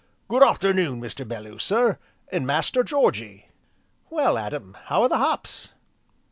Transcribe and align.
"Good 0.27 0.41
arternoon, 0.41 0.99
Mr. 0.99 1.27
Belloo 1.27 1.59
sir, 1.59 1.99
an' 2.31 2.43
Master 2.43 2.83
Georgy!" 2.83 3.49
"Well, 4.09 4.35
Adam, 4.35 4.75
how 4.85 5.03
are 5.03 5.09
the 5.09 5.19
hops?" 5.19 5.73